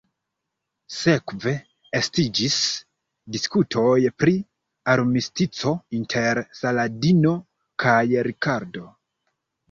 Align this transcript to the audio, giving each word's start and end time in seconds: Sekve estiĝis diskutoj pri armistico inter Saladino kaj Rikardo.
Sekve 0.93 1.51
estiĝis 1.97 2.55
diskutoj 3.35 3.97
pri 4.21 4.33
armistico 4.93 5.73
inter 5.97 6.41
Saladino 6.61 7.35
kaj 7.85 7.99
Rikardo. 8.29 8.87